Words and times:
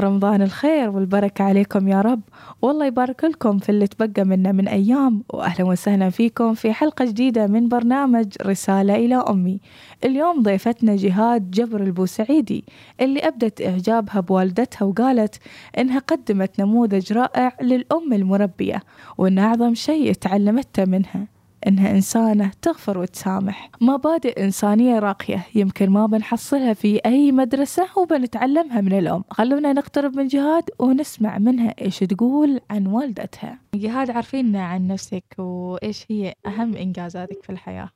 رمضان 0.00 0.42
الخير 0.42 0.90
والبركة 0.90 1.44
عليكم 1.44 1.88
يا 1.88 2.00
رب. 2.00 2.20
والله 2.62 2.86
يبارك 2.86 3.24
لكم 3.24 3.58
في 3.58 3.68
اللي 3.68 3.86
تبقى 3.86 4.24
منا 4.24 4.52
من 4.52 4.68
أيام. 4.68 5.22
وأهلا 5.32 5.64
وسهلا 5.66 6.10
فيكم 6.10 6.54
في 6.54 6.72
حلقة 6.72 7.04
جديدة 7.04 7.46
من 7.46 7.68
برنامج 7.68 8.26
رسالة 8.42 8.94
إلى 8.94 9.14
أمي. 9.14 9.60
اليوم 10.04 10.42
ضيفتنا 10.42 10.96
جهاد 10.96 11.50
جبر 11.50 11.82
البوسعيدي 11.82 12.64
اللي 13.00 13.20
أبدت 13.20 13.62
إعجابها 13.62 14.20
بوالدتها 14.20 14.84
وقالت 14.84 15.34
إنها 15.78 15.98
قدمت 15.98 16.60
نموذج 16.60 17.12
رائع 17.12 17.56
للأم 17.62 18.12
المربية 18.12 18.82
وإن 19.18 19.38
أعظم 19.38 19.74
شيء 19.74 20.12
تعلمته 20.12 20.84
منها. 20.84 21.35
إنها 21.66 21.90
إنسانة 21.90 22.50
تغفر 22.62 22.98
وتسامح. 22.98 23.70
مبادئ 23.80 24.44
إنسانية 24.44 24.98
راقية 24.98 25.46
يمكن 25.54 25.90
ما 25.90 26.06
بنحصلها 26.06 26.72
في 26.72 27.00
أي 27.06 27.32
مدرسة 27.32 27.86
وبنتعلمها 27.98 28.80
من 28.80 28.92
الأم. 28.98 29.24
خلونا 29.30 29.72
نقترب 29.72 30.16
من 30.16 30.26
جهاد 30.26 30.64
ونسمع 30.78 31.38
منها 31.38 31.74
إيش 31.80 31.98
تقول 31.98 32.60
عن 32.70 32.86
والدتها. 32.86 33.58
جهاد 33.74 34.10
عارفينا 34.10 34.64
عن 34.66 34.88
نفسك 34.88 35.24
وإيش 35.38 36.06
هي 36.10 36.32
أهم 36.46 36.76
إنجازاتك 36.76 37.42
في 37.42 37.50
الحياة؟ 37.50 37.88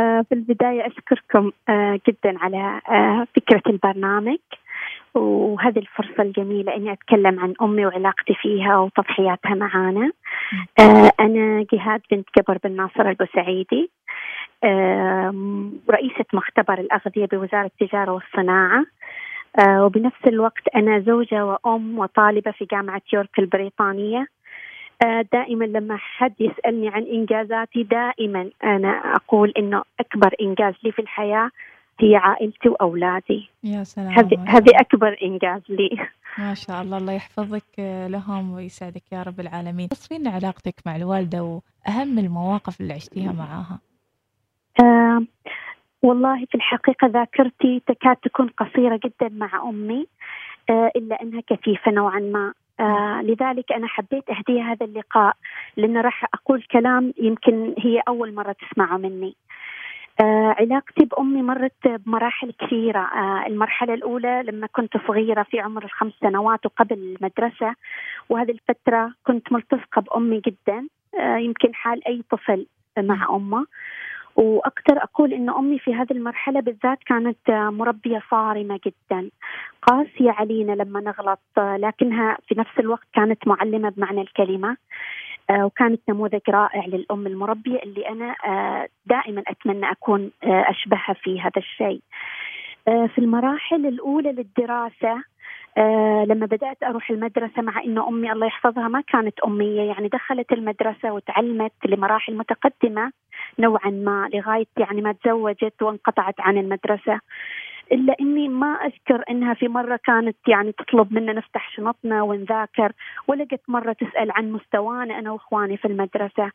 آه، 0.00 0.24
في 0.28 0.34
البداية 0.34 0.86
أشكركم 0.86 1.52
آه، 1.68 2.00
جدا 2.08 2.38
على 2.38 2.80
آه، 2.88 3.26
فكرة 3.36 3.62
البرنامج. 3.66 4.38
وهذه 5.14 5.78
الفرصة 5.78 6.22
الجميلة 6.22 6.76
إني 6.76 6.92
أتكلم 6.92 7.40
عن 7.40 7.54
أمي 7.62 7.86
وعلاقتي 7.86 8.34
فيها 8.34 8.78
وتضحياتها 8.78 9.54
معانا. 9.54 10.12
آه 10.80 11.12
أنا 11.20 11.66
جهاد 11.72 12.00
بنت 12.10 12.28
جبر 12.38 12.58
بن 12.64 12.76
ناصر 12.76 13.08
البوسعيدي. 13.08 13.90
آه 14.64 15.34
رئيسة 15.90 16.24
مختبر 16.32 16.78
الأغذية 16.80 17.26
بوزارة 17.26 17.70
التجارة 17.80 18.12
والصناعة. 18.12 18.84
آه 19.58 19.84
وبنفس 19.84 20.26
الوقت 20.26 20.68
أنا 20.76 21.00
زوجة 21.00 21.46
وأم 21.46 21.98
وطالبة 21.98 22.50
في 22.50 22.64
جامعة 22.64 23.02
يورك 23.12 23.38
البريطانية. 23.38 24.26
آه، 25.04 25.24
دائما 25.32 25.64
لما 25.64 25.96
حد 25.96 26.34
يسألني 26.40 26.88
عن 26.88 27.02
إنجازاتي 27.02 27.82
دائما 27.82 28.50
أنا 28.64 29.14
أقول 29.14 29.52
إنه 29.58 29.82
أكبر 30.00 30.34
إنجاز 30.40 30.74
لي 30.84 30.92
في 30.92 30.98
الحياة 31.02 31.50
هي 32.00 32.16
عائلتي 32.16 32.68
وأولادي. 32.68 33.50
يا 33.64 33.84
سلام 33.84 34.12
هذه 34.12 34.44
هذه 34.46 34.70
أكبر 34.74 35.16
إنجاز 35.22 35.62
لي. 35.68 36.08
ما 36.38 36.54
شاء 36.54 36.82
الله 36.82 36.98
الله 36.98 37.12
يحفظك 37.12 37.78
لهم 38.08 38.52
ويسعدك 38.54 39.12
يا 39.12 39.22
رب 39.22 39.40
العالمين. 39.40 39.88
وصفينا 39.92 40.30
علاقتك 40.30 40.74
مع 40.86 40.96
الوالدة 40.96 41.42
وأهم 41.42 42.18
المواقف 42.18 42.80
اللي 42.80 42.92
عشتيها 42.92 43.32
معاها. 43.32 43.78
آه 44.80 45.22
والله 46.02 46.44
في 46.44 46.54
الحقيقة 46.54 47.06
ذاكرتي 47.06 47.82
تكاد 47.86 48.16
تكون 48.16 48.48
قصيرة 48.48 49.00
جدا 49.04 49.28
مع 49.28 49.68
أمي 49.68 50.06
آه 50.70 50.90
إلا 50.96 51.22
أنها 51.22 51.40
كثيفه 51.46 51.90
نوعا 51.90 52.20
ما. 52.20 52.52
آه 52.80 53.22
لذلك 53.22 53.72
أنا 53.72 53.86
حبيت 53.86 54.30
أهديها 54.30 54.72
هذا 54.72 54.86
اللقاء 54.86 55.36
لأن 55.76 55.96
راح 55.96 56.24
أقول 56.34 56.62
كلام 56.62 57.14
يمكن 57.22 57.74
هي 57.78 58.02
أول 58.08 58.34
مرة 58.34 58.52
تسمعه 58.52 58.96
مني. 58.96 59.34
آه 60.20 60.54
علاقتي 60.58 61.04
بأمي 61.04 61.42
مرت 61.42 61.88
بمراحل 61.88 62.52
كثيرة. 62.52 63.00
آه 63.00 63.46
المرحلة 63.46 63.94
الأولى 63.94 64.42
لما 64.46 64.66
كنت 64.66 64.96
صغيرة 65.08 65.42
في 65.42 65.60
عمر 65.60 65.84
الخمس 65.84 66.12
سنوات 66.20 66.66
وقبل 66.66 66.94
المدرسة 66.94 67.74
وهذه 68.28 68.50
الفترة 68.50 69.12
كنت 69.26 69.52
ملتصقة 69.52 70.02
بأمي 70.02 70.40
جدا. 70.46 70.88
آه 71.20 71.36
يمكن 71.36 71.74
حال 71.74 72.06
أي 72.06 72.22
طفل 72.30 72.66
مع 72.98 73.36
أمه. 73.36 73.66
وأقدر 74.36 75.02
أقول 75.02 75.32
إن 75.32 75.50
أمي 75.50 75.78
في 75.78 75.94
هذه 75.94 76.12
المرحلة 76.12 76.60
بالذات 76.60 76.98
كانت 77.06 77.50
مربية 77.50 78.22
صارمة 78.30 78.80
جدا. 78.86 79.30
قاسية 79.82 80.30
علينا 80.30 80.72
لما 80.72 81.00
نغلط 81.00 81.40
لكنها 81.58 82.38
في 82.48 82.54
نفس 82.58 82.78
الوقت 82.78 83.06
كانت 83.14 83.48
معلمة 83.48 83.88
بمعنى 83.88 84.20
الكلمة. 84.20 84.70
آه، 84.70 84.76
وكانت 85.50 86.00
نموذج 86.08 86.40
رائع 86.48 86.86
للأم 86.86 87.26
المربية 87.26 87.82
اللي 87.82 88.08
أنا 88.08 88.34
آه، 88.46 88.88
دائما 89.06 89.42
أتمنى 89.46 89.90
أكون 89.90 90.30
آه، 90.44 90.70
أشبهها 90.70 91.12
في 91.22 91.40
هذا 91.40 91.56
الشيء. 91.56 92.00
في 92.84 93.18
المراحل 93.18 93.86
الأولى 93.86 94.32
للدراسة 94.32 95.22
لما 96.28 96.46
بدأت 96.46 96.82
أروح 96.82 97.10
المدرسة 97.10 97.62
مع 97.62 97.82
أنه 97.84 98.08
أمي 98.08 98.32
الله 98.32 98.46
يحفظها 98.46 98.88
ما 98.88 99.00
كانت 99.00 99.40
أمية 99.40 99.82
يعني 99.82 100.08
دخلت 100.08 100.52
المدرسة 100.52 101.12
وتعلمت 101.12 101.72
لمراحل 101.84 102.36
متقدمة 102.36 103.12
نوعا 103.58 103.90
ما 103.90 104.28
لغاية 104.34 104.66
يعني 104.78 105.00
ما 105.00 105.12
تزوجت 105.12 105.82
وانقطعت 105.82 106.40
عن 106.40 106.58
المدرسة. 106.58 107.20
إلا 107.92 108.16
إني 108.20 108.48
ما 108.48 108.66
أذكر 108.74 109.24
إنها 109.30 109.54
في 109.54 109.68
مرة 109.68 110.00
كانت 110.04 110.36
يعني 110.48 110.72
تطلب 110.72 111.12
منا 111.12 111.32
نفتح 111.32 111.70
شنطنا 111.76 112.22
ونذاكر 112.22 112.92
ولا 113.28 113.44
قد 113.44 113.58
مرة 113.68 113.92
تسأل 113.92 114.30
عن 114.30 114.52
مستوانا 114.52 115.18
أنا 115.18 115.30
وإخواني 115.30 115.76
في 115.76 115.84
المدرسة. 115.84 116.50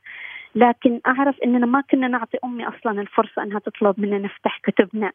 لكن 0.55 0.99
أعرف 1.07 1.39
إننا 1.45 1.65
ما 1.65 1.81
كنا 1.91 2.07
نعطي 2.07 2.37
أمي 2.43 2.67
أصلا 2.67 3.01
الفرصة 3.01 3.43
إنها 3.43 3.59
تطلب 3.59 3.99
منا 3.99 4.17
نفتح 4.17 4.59
كتبنا 4.63 5.11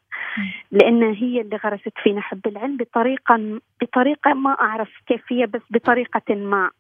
لأن 0.73 1.03
هي 1.03 1.41
اللي 1.41 1.56
غرست 1.56 1.93
فينا 2.03 2.21
حب 2.21 2.47
العلم 2.47 2.77
بطريقة 2.77 3.61
بطريقة 3.83 4.35
ما 4.35 4.50
أعرف 4.50 4.91
كيف 5.06 5.23
هي 5.33 5.47
بس 5.47 5.62
بطريقة 5.71 6.35
ما. 6.35 6.71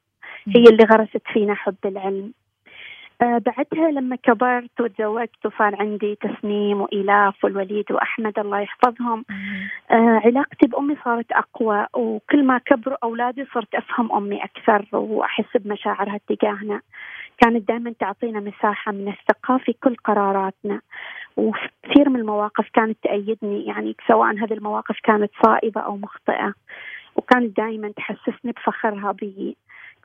هي 0.56 0.62
اللي 0.62 0.84
غرست 0.84 1.22
فينا 1.32 1.54
حب 1.54 1.76
العلم. 1.84 2.32
بعدها 3.20 3.90
لما 3.90 4.16
كبرت 4.16 4.80
وتزوجت 4.80 5.46
وصار 5.46 5.76
عندي 5.80 6.14
تسنيم 6.14 6.80
وإلاف 6.80 7.44
والوليد 7.44 7.92
وأحمد 7.92 8.38
الله 8.38 8.60
يحفظهم 8.60 9.24
آه 9.90 10.20
علاقتي 10.24 10.66
بأمي 10.66 10.96
صارت 11.04 11.32
أقوى 11.32 11.86
وكل 11.94 12.44
ما 12.44 12.58
كبروا 12.58 12.96
أولادي 13.02 13.44
صرت 13.54 13.74
أفهم 13.74 14.12
أمي 14.12 14.44
أكثر 14.44 14.86
وأحس 14.92 15.56
بمشاعرها 15.56 16.20
تجاهنا. 16.28 16.80
كانت 17.38 17.68
دائما 17.68 17.94
تعطينا 18.00 18.40
مساحة 18.40 18.92
من 18.92 19.08
الثقة 19.08 19.58
في 19.58 19.72
كل 19.72 19.96
قراراتنا. 20.04 20.80
وكثير 21.36 22.08
من 22.08 22.20
المواقف 22.20 22.68
كانت 22.74 22.98
تأيدني 23.02 23.64
يعني 23.66 23.96
سواء 24.08 24.34
هذه 24.34 24.52
المواقف 24.52 24.96
كانت 25.02 25.30
صائبة 25.44 25.80
أو 25.80 25.96
مخطئة. 25.96 26.54
وكانت 27.16 27.56
دائما 27.56 27.92
تحسسني 27.96 28.52
بفخرها 28.52 29.12
بي. 29.12 29.56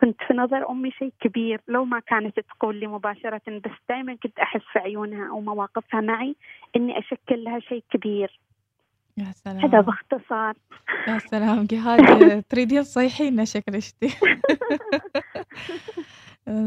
كنت 0.04 0.16
في 0.28 0.34
نظر 0.34 0.70
أمي 0.70 0.92
شيء 0.92 1.14
كبير 1.20 1.62
لو 1.68 1.86
ما 1.86 2.00
كانت 2.00 2.40
تقول 2.40 2.80
لي 2.80 2.88
مباشرة 2.88 3.42
بس 3.48 3.72
دائما 3.90 4.16
كنت 4.16 4.40
أحس 4.40 4.62
في 4.74 4.80
عيونها 4.80 5.30
أو 5.30 5.40
مواقفها 5.40 6.02
معي 6.02 6.36
إني 6.76 7.00
أشكل 7.00 7.44
لها 7.44 7.60
شيء 7.60 7.84
كبير. 7.92 8.40
يا 9.18 9.32
سلام. 9.32 9.66
هذا 9.66 9.82
باختصار. 9.82 10.56
يا 11.08 11.18
سلام. 11.18 11.66
جهاد 11.72 12.44
تريدين 12.50 12.82
تصيحينا 12.82 13.46
شكل 13.46 13.76
اشتي 13.76 14.08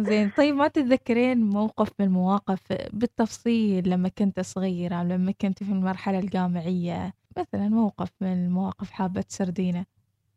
زين. 0.08 0.30
طيب 0.30 0.54
ما 0.54 0.68
تتذكرين 0.68 1.40
موقف 1.40 1.88
من 2.00 2.06
المواقف 2.06 2.72
بالتفصيل 2.92 3.90
لما 3.90 4.08
كنت 4.08 4.40
صغيرة 4.40 5.02
لما 5.02 5.32
كنت 5.40 5.62
في 5.62 5.72
المرحلة 5.72 6.18
الجامعية؟ 6.18 7.12
مثلا 7.38 7.68
موقف 7.68 8.10
من 8.20 8.32
المواقف 8.32 8.90
حابة 8.90 9.20
تسردينه. 9.20 9.84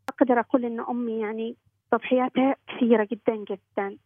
أقدر 0.10 0.40
أقول 0.40 0.66
إن 0.66 0.80
أمي 0.80 1.20
يعني 1.20 1.56
تضحياتها 1.92 2.56
كثيرة 2.68 3.08
جدا 3.12 3.36
جدا. 3.36 3.98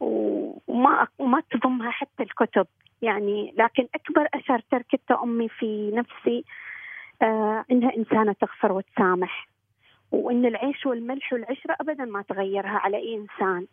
وما 0.00 1.06
وما 1.18 1.42
تضمها 1.50 1.90
حتى 1.90 2.22
الكتب. 2.22 2.66
يعني 3.02 3.54
لكن 3.58 3.88
أكبر 3.94 4.28
أثر 4.34 4.62
تركته 4.70 5.22
أمي 5.22 5.48
في 5.48 5.90
نفسي 5.94 6.44
آه 7.22 7.64
إنها 7.70 7.96
إنسانة 7.96 8.32
تغفر 8.32 8.72
وتسامح. 8.72 9.48
وإن 10.12 10.46
العيش 10.46 10.86
والملح 10.86 11.32
والعشرة 11.32 11.76
أبدا 11.80 12.04
ما 12.04 12.22
تغيرها 12.22 12.78
على 12.78 12.96
أي 12.96 13.14
إنسان. 13.14 13.66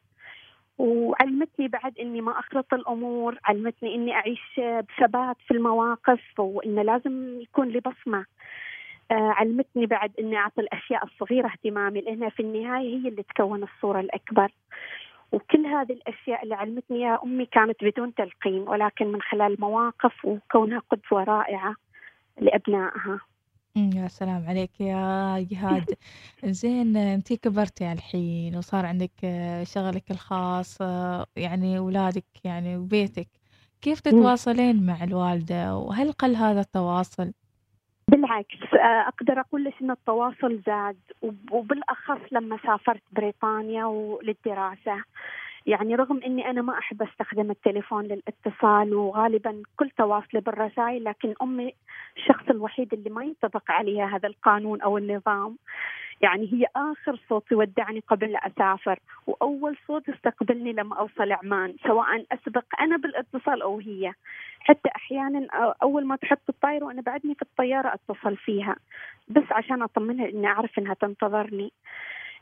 وعلمتني 0.77 1.67
بعد 1.67 1.99
إني 1.99 2.21
ما 2.21 2.39
أخلط 2.39 2.73
الأمور، 2.73 3.37
علمتني 3.45 3.95
إني 3.95 4.13
أعيش 4.13 4.59
بثبات 4.59 5.37
في 5.47 5.51
المواقف 5.51 6.39
وإنه 6.39 6.81
لازم 6.81 7.41
يكون 7.41 7.67
لي 7.67 7.79
بصمة. 7.79 8.25
آه، 9.11 9.13
علمتني 9.13 9.85
بعد 9.85 10.11
إني 10.19 10.37
أعطي 10.37 10.61
الأشياء 10.61 11.03
الصغيرة 11.05 11.47
اهتمامي 11.47 12.01
لانها 12.01 12.29
في 12.29 12.39
النهاية 12.39 12.97
هي 12.97 13.07
اللي 13.07 13.23
تكون 13.23 13.63
الصورة 13.63 13.99
الأكبر. 13.99 14.51
وكل 15.31 15.65
هذه 15.65 15.91
الأشياء 15.91 16.43
اللي 16.43 16.55
علمتني 16.55 16.97
إياها 16.97 17.19
أمي 17.23 17.45
كانت 17.45 17.83
بدون 17.83 18.13
تلقين 18.13 18.59
ولكن 18.59 19.07
من 19.07 19.21
خلال 19.21 19.55
مواقف 19.59 20.25
وكونها 20.25 20.81
قدوة 20.91 21.23
رائعة 21.23 21.75
لأبنائها. 22.41 23.19
يا 23.77 24.07
سلام 24.07 24.45
عليك 24.47 24.81
يا 24.81 25.39
جهاد 25.51 25.85
زين 26.61 26.97
انتي 26.97 27.37
كبرتي 27.37 27.91
الحين 27.91 28.55
وصار 28.55 28.85
عندك 28.85 29.11
آه، 29.23 29.63
شغلك 29.63 30.11
الخاص 30.11 30.81
آه، 30.81 31.25
يعني 31.35 31.77
اولادك 31.77 32.25
يعني 32.43 32.77
وبيتك 32.77 33.27
كيف 33.81 33.99
تتواصلين 33.99 34.85
مع 34.85 35.03
الوالدة 35.03 35.77
وهل 35.77 36.11
قل 36.11 36.35
هذا 36.35 36.61
التواصل؟ 36.61 37.33
بالعكس 38.11 38.73
آه، 38.73 39.07
أقدر 39.07 39.39
أقول 39.39 39.63
لك 39.63 39.73
إن 39.81 39.91
التواصل 39.91 40.61
زاد 40.65 40.97
وبالأخص 41.51 42.19
لما 42.31 42.57
سافرت 42.65 43.01
بريطانيا 43.11 43.85
وللدراسة. 43.85 45.03
يعني 45.65 45.95
رغم 45.95 46.21
إني 46.25 46.49
أنا 46.49 46.61
ما 46.61 46.77
أحب 46.77 47.01
أستخدم 47.01 47.51
التليفون 47.51 48.03
للاتصال 48.03 48.93
وغالبا 48.93 49.63
كل 49.77 49.89
تواصلي 49.89 50.41
بالرسائل 50.41 51.03
لكن 51.03 51.33
أمي 51.41 51.73
الشخص 52.17 52.49
الوحيد 52.49 52.93
اللي 52.93 53.09
ما 53.09 53.23
ينطبق 53.23 53.71
عليها 53.71 54.15
هذا 54.15 54.27
القانون 54.27 54.81
أو 54.81 54.97
النظام. 54.97 55.57
يعني 56.21 56.53
هي 56.53 56.65
آخر 56.75 57.19
صوت 57.29 57.51
يودعني 57.51 58.03
قبل 58.07 58.31
لا 58.31 58.47
أسافر 58.47 58.99
وأول 59.27 59.77
صوت 59.87 60.09
يستقبلني 60.09 60.73
لما 60.73 60.99
أوصل 60.99 61.31
عمان 61.31 61.75
سواء 61.83 62.25
أسبق 62.31 62.63
أنا 62.81 62.97
بالاتصال 62.97 63.61
أو 63.61 63.79
هي. 63.79 64.13
حتى 64.59 64.89
أحيانا 64.95 65.47
أول 65.83 66.05
ما 66.05 66.15
تحط 66.15 66.41
الطائرة 66.49 66.85
وأنا 66.85 67.01
بعدني 67.01 67.35
في 67.35 67.41
الطيارة 67.41 67.93
أتصل 67.93 68.37
فيها 68.37 68.75
بس 69.27 69.43
عشان 69.51 69.81
أطمنها 69.81 70.29
إني 70.29 70.47
أعرف 70.47 70.79
إنها 70.79 70.93
تنتظرني. 70.93 71.71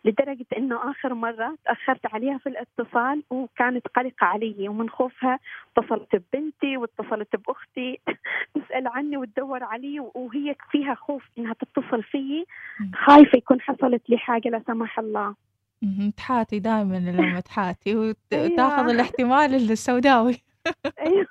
لدرجة 0.06 0.46
أنه 0.58 0.92
آخر 0.92 1.14
مرة 1.14 1.58
تأخرت 1.66 2.14
عليها 2.14 2.38
في 2.38 2.50
الاتصال 2.50 3.24
وكانت 3.30 3.88
قلقة 3.88 4.26
علي 4.26 4.70
ومن 4.70 4.90
خوفها 4.90 5.40
اتصلت 5.78 6.16
ببنتي 6.16 6.78
واتصلت 6.78 7.36
بأختي. 7.36 8.00
تسأل 8.56 8.88
عني 8.88 9.18
وتدور 9.18 9.64
علي 9.64 10.00
وهي 10.00 10.56
فيها 10.72 10.96
خوف 10.96 11.24
إنها 11.38 11.54
تتصل 11.54 12.04
فيي. 12.04 12.46
خايفة 12.94 13.38
يكون 13.38 13.62
حصلت 13.62 14.10
لي 14.10 14.18
حاجة 14.18 14.50
لا 14.50 14.62
سمح 14.68 15.00
الله. 15.00 15.36
تحاتي 16.18 16.60
دائما 16.60 16.96
لما 16.96 17.40
تحاتي 17.40 17.96
وتاخذ 17.96 18.80
أيوة. 18.80 18.92
الاحتمال 18.92 19.56
السوداوي. 19.56 20.42
أيوه. 21.00 21.28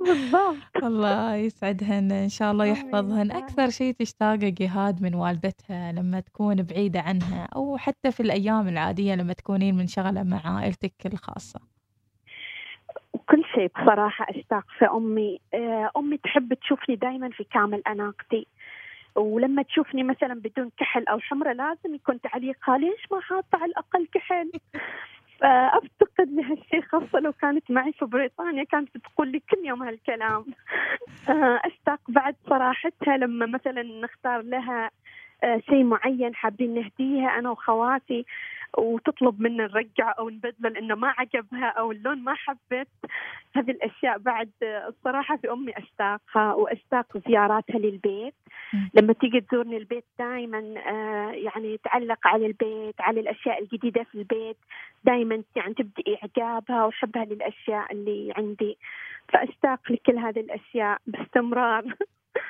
بالضبط. 0.00 0.84
الله 0.84 1.34
يسعدهن. 1.34 2.12
إن 2.12 2.28
شاء 2.28 2.52
الله 2.52 2.64
يحفظهن. 2.64 3.30
أكثر 3.30 3.70
شيء 3.70 3.94
تشتاقه 3.94 4.54
جهاد 4.60 5.02
من 5.02 5.14
والدتها 5.14 5.92
لما 5.92 6.20
تكون 6.20 6.62
بعيدة 6.62 7.00
عنها 7.00 7.48
أو 7.56 7.76
حتى 7.76 8.12
في 8.12 8.20
الأيام 8.20 8.68
العادية 8.68 9.14
لما 9.14 9.32
تكونين 9.32 9.74
منشغلة 9.74 10.22
مع 10.22 10.40
عائلتك 10.44 11.06
الخاصة. 11.06 11.60
كل 13.28 13.44
شيء 13.54 13.70
بصراحة 13.82 14.26
أشتاق 14.30 14.64
في 14.78 14.84
أمي. 14.84 15.40
آه، 15.54 15.90
أمي 15.96 16.16
تحب 16.16 16.54
تشوفني 16.54 16.96
دائما 16.96 17.30
في 17.30 17.44
كامل 17.44 17.82
أناقتي. 17.86 18.46
ولما 19.14 19.62
تشوفني 19.62 20.02
مثلا 20.02 20.34
بدون 20.34 20.70
كحل 20.76 21.04
أو 21.06 21.20
حمرة 21.20 21.52
لازم 21.52 21.94
يكون 21.94 22.20
تعليقها 22.20 22.78
ليش 22.78 23.12
ما 23.12 23.20
حاطة 23.20 23.58
على 23.58 23.64
الأقل 23.64 24.06
كحل؟ 24.14 24.50
فأفتقد 25.40 26.28
لهالشيء 26.30 26.82
خاصة 26.82 27.20
لو 27.20 27.32
كانت 27.32 27.70
معي 27.70 27.92
في 27.92 28.04
بريطانيا 28.04 28.64
كانت 28.64 28.88
بتقول 28.94 29.28
لي 29.28 29.40
كل 29.50 29.58
يوم 29.64 29.82
هالكلام. 29.82 30.44
آه، 31.28 31.60
أشتاق 31.64 32.00
بعد 32.08 32.36
صراحتها 32.48 33.16
لما 33.16 33.46
مثلا 33.46 33.82
نختار 33.82 34.42
لها 34.42 34.90
آه، 35.44 35.62
شيء 35.68 35.84
معين 35.84 36.34
حابين 36.34 36.74
نهديها 36.74 37.38
أنا 37.38 37.50
وخواتي 37.50 38.26
وتطلب 38.78 39.40
منا 39.40 39.66
نرجع 39.66 40.14
أو 40.18 40.28
نبدله 40.30 40.68
لأنه 40.68 40.94
ما 40.94 41.14
عجبها 41.18 41.66
أو 41.66 41.92
اللون 41.92 42.24
ما 42.24 42.34
حبت 42.34 42.88
هذه 43.56 43.70
الأشياء 43.70 44.18
بعد 44.18 44.50
الصراحة 44.62 45.36
في 45.36 45.52
أمي 45.52 45.78
أشتاقها 45.78 46.54
وأشتاق 46.54 47.18
زياراتها 47.28 47.78
للبيت. 47.78 48.34
لما 48.94 49.12
تيجي 49.12 49.40
تزورني 49.40 49.76
البيت 49.76 50.04
دائما 50.18 50.58
آه، 50.58 51.32
يعني 51.32 51.78
تعلق 51.84 52.26
على 52.26 52.46
البيت 52.46 53.00
على 53.00 53.20
الأشياء 53.20 53.62
الجديدة 53.62 54.04
في 54.04 54.14
البيت. 54.14 54.56
دائما 55.04 55.42
يعني 55.56 55.74
تبدي 55.74 56.18
إعجابها 56.22 56.84
وحبها 56.86 57.24
للأشياء 57.24 57.92
اللي 57.92 58.32
عندي. 58.36 58.78
فاشتاق 59.32 59.92
لكل 59.92 60.18
هذه 60.18 60.40
الأشياء 60.40 60.98
باستمرار. 61.06 61.84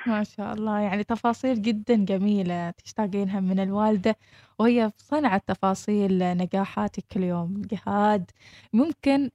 ما 0.07 0.23
شاء 0.23 0.53
الله. 0.53 0.79
يعني 0.79 1.03
تفاصيل 1.03 1.61
جدا 1.61 1.95
جميلة 1.95 2.69
تشتاقينها 2.69 3.39
من 3.39 3.59
الوالدة 3.59 4.15
وهي 4.59 4.91
صنعت 4.97 5.43
تفاصيل 5.47 6.37
نجاحاتك 6.37 7.03
كل 7.13 7.23
يوم. 7.23 7.61
جهاد 7.71 8.31
ممكن 8.73 9.29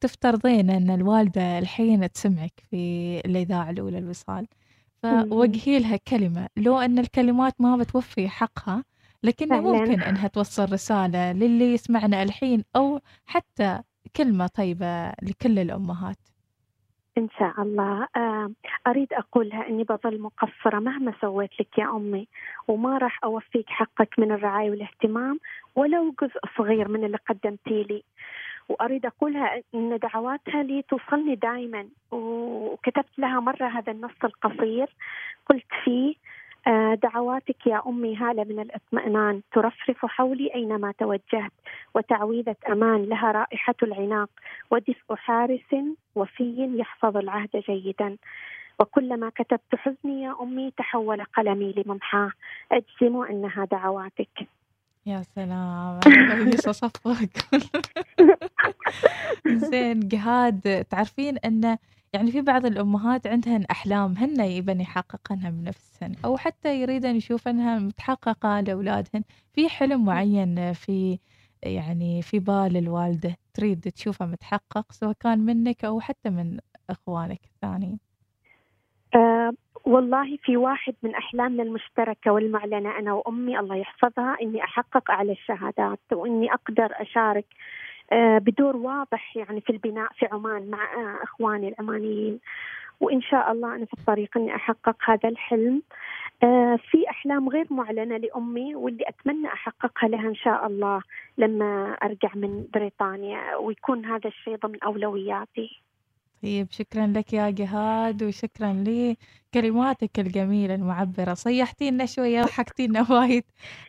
تفترضين 0.00 0.70
أن 0.70 0.90
الوالدة 0.90 1.58
الحين 1.58 2.12
تسمعك 2.12 2.60
في 2.70 3.20
الإذاعة 3.26 3.70
الأولى 3.70 3.98
الوصال. 3.98 4.46
فوجهي 5.30 5.78
لها 5.78 5.96
كلمة 5.96 6.48
لو 6.56 6.78
أن 6.78 6.98
الكلمات 6.98 7.60
ما 7.60 7.76
بتوفي 7.76 8.28
حقها 8.28 8.84
لكن 9.22 9.48
ممكن 9.48 10.00
أنها 10.00 10.28
توصل 10.28 10.72
رسالة 10.72 11.32
للي 11.32 11.74
يسمعنا 11.74 12.22
الحين 12.22 12.64
أو 12.76 13.00
حتى 13.26 13.82
كلمة 14.16 14.46
طيبة 14.46 15.08
لكل 15.08 15.58
الأمهات. 15.58 16.16
إن 17.18 17.28
شاء 17.38 17.62
الله. 17.62 18.08
آه، 18.16 18.50
أريد 18.86 19.12
أقولها 19.12 19.68
أني 19.68 19.84
بظل 19.84 20.20
مقصرة 20.20 20.78
مهما 20.78 21.12
سويت 21.20 21.50
لك 21.60 21.78
يا 21.78 21.96
أمي 21.96 22.28
وما 22.68 22.98
راح 22.98 23.18
أوفيك 23.24 23.68
حقك 23.68 24.18
من 24.18 24.32
الرعاية 24.32 24.70
والاهتمام 24.70 25.40
ولو 25.76 26.14
جزء 26.22 26.40
صغير 26.58 26.88
من 26.88 27.04
اللي 27.04 27.18
قدمتي 27.28 27.82
لي. 27.82 28.02
وأريد 28.68 29.06
أقولها 29.06 29.62
أن 29.74 29.98
دعواتها 29.98 30.62
لي 30.62 30.82
توصلني 30.82 31.34
دائما 31.34 31.88
وكتبت 32.10 33.18
لها 33.18 33.40
مرة 33.40 33.66
هذا 33.66 33.92
النص 33.92 34.24
القصير. 34.24 34.88
قلت 35.46 35.66
فيه 35.84 36.14
آه، 36.66 36.94
دعواتك 36.94 37.66
يا 37.66 37.82
أمي 37.86 38.16
هالة 38.16 38.44
من 38.44 38.60
الإطمئنان. 38.60 39.42
ترفرف 39.52 40.06
حولي 40.06 40.54
أينما 40.54 40.92
توجهت 40.98 41.52
وتعويذة 41.94 42.56
أمان 42.68 43.04
لها 43.04 43.32
رائحة 43.32 43.74
العناق. 43.82 44.30
ودفء 44.70 45.14
حارس 45.14 45.74
وفي 46.14 46.70
يحفظ 46.78 47.16
العهد 47.16 47.50
جيدا. 47.56 48.16
وكلما 48.80 49.30
كتبت 49.30 49.74
حزني 49.74 50.22
يا 50.22 50.34
أمي 50.40 50.70
تحول 50.70 51.24
قلمي 51.24 51.74
لممحاه. 51.76 52.32
أجزم 52.72 53.22
أنها 53.22 53.64
دعواتك. 53.64 54.48
يا 55.08 55.22
سلام. 55.34 56.00
لسه 56.52 56.72
صفق 56.72 57.12
زين 59.70 60.08
جهاد. 60.08 60.84
تعرفين 60.90 61.38
أن 61.38 61.78
يعني 62.12 62.30
في 62.32 62.40
بعض 62.40 62.66
الأمهات 62.66 63.26
عندهن 63.26 63.64
أحلام 63.70 64.14
هن 64.16 64.40
يبن 64.40 64.80
يحققنها 64.80 65.50
بنفسهن 65.50 66.14
أو 66.24 66.36
حتى 66.36 66.80
يريدن 66.82 67.16
يشوفنها 67.16 67.78
متحققة 67.78 68.60
لأولادهن. 68.60 69.22
في 69.52 69.68
حلم 69.68 70.04
معين 70.04 70.72
في 70.72 71.18
يعني 71.62 72.22
في 72.22 72.38
بال 72.38 72.76
الوالدة 72.76 73.36
تريد 73.54 73.80
تشوفه 73.80 74.26
متحقق 74.26 74.92
سواء 74.92 75.12
كان 75.20 75.38
منك 75.38 75.84
أو 75.84 76.00
حتى 76.00 76.30
من 76.30 76.58
إخوانك 76.90 77.40
الثانيين. 77.44 77.98
أه 79.14 79.52
والله 79.84 80.36
في 80.42 80.56
واحد 80.56 80.94
من 81.02 81.14
أحلامنا 81.14 81.62
المشتركة 81.62 82.30
والمعلنة 82.32 82.98
أنا 82.98 83.12
وأمي 83.12 83.58
الله 83.58 83.76
يحفظها 83.76 84.36
إني 84.42 84.64
أحقق 84.64 85.10
أعلى 85.10 85.32
الشهادات 85.32 86.00
وإني 86.12 86.52
أقدر 86.52 86.88
أشارك 86.92 87.46
آه، 88.12 88.38
بدور 88.38 88.76
واضح 88.76 89.36
يعني 89.36 89.60
في 89.60 89.70
البناء 89.70 90.08
في 90.18 90.26
عمان 90.32 90.70
مع 90.70 90.94
آه، 90.94 91.22
إخواني 91.22 91.68
العمانيين 91.68 92.40
وإن 93.00 93.22
شاء 93.22 93.52
الله 93.52 93.74
أنا 93.74 93.84
في 93.84 93.92
الطريق 93.92 94.36
إني 94.36 94.54
أحقق 94.56 94.96
هذا 95.10 95.28
الحلم 95.28 95.82
آه، 96.42 96.78
في 96.90 97.10
أحلام 97.10 97.48
غير 97.48 97.66
معلنه 97.70 98.16
لأمي 98.16 98.74
واللي 98.74 99.04
أتمنى 99.08 99.48
أحققها 99.48 100.08
لها 100.08 100.28
إن 100.28 100.34
شاء 100.34 100.66
الله 100.66 101.02
لما 101.38 101.92
أرجع 102.02 102.30
من 102.34 102.66
بريطانيا 102.74 103.56
ويكون 103.56 104.04
هذا 104.04 104.28
الشيء 104.28 104.56
ضمن 104.56 104.82
أولوياتي. 104.84 105.82
طيب 106.42 106.68
شكرا 106.70 107.06
لك 107.06 107.32
يا 107.32 107.50
جهاد 107.50 108.22
وشكرا 108.22 108.84
لكلماتك 109.54 110.18
الجميلة 110.20 110.74
المعبرة. 110.74 111.34
صيحتينا 111.34 112.06
شوية 112.06 112.42
ضحكتينا 112.42 113.06
وايد 113.12 113.44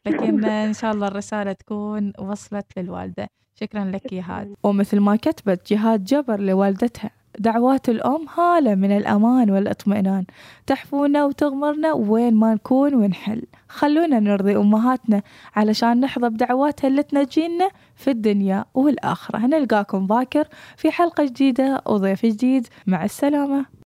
لكن 0.06 0.46
إن 0.68 0.74
شاء 0.74 0.92
الله 0.94 1.08
الرسالة 1.08 1.54
تكون 1.54 2.14
وصلت 2.20 2.66
للوالدة. 2.80 3.30
شكرا 3.56 3.86
لك 3.86 4.14
يا 4.14 4.24
هاد 4.28 4.56
ومثل 4.64 5.00
ما 5.00 5.16
كتبت 5.16 5.74
جهاد 5.74 6.04
جبر 6.04 6.40
لوالدتها. 6.40 7.19
دعوات 7.40 7.90
الأم 7.90 8.26
هالة 8.38 8.76
من 8.76 8.98
الأمان 8.98 9.52
والإطمئنان. 9.52 10.26
تحفونا 10.68 11.26
وتغمرنا 11.26 11.94
وين 11.94 12.34
ما 12.34 12.54
نكون 12.54 12.94
ونحل. 12.94 13.42
خلونا 13.70 14.20
نرضي 14.20 14.58
أمهاتنا 14.58 15.22
علشان 15.56 16.00
نحظى 16.00 16.30
بدعواتها 16.30 16.88
اللي 16.88 17.04
تنجينا 17.04 17.70
في 17.96 18.10
الدنيا 18.12 18.66
والآخرة. 18.74 19.38
نلقاكم 19.38 20.08
باكر 20.08 20.48
في 20.78 20.92
حلقة 20.92 21.26
جديدة 21.26 21.82
وضيف 21.86 22.26
جديد. 22.26 22.68
مع 22.88 23.06
السلامة. 23.06 23.66